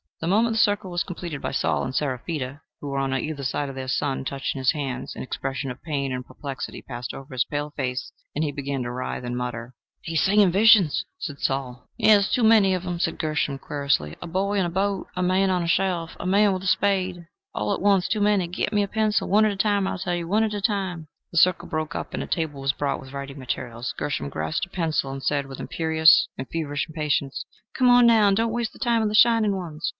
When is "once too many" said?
17.81-18.47